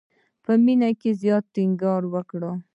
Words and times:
په 0.43 0.51
مینه 0.63 0.89
یې 1.01 1.11
زیات 1.21 1.45
ټینګار 1.53 2.01
وکړ. 2.13 2.41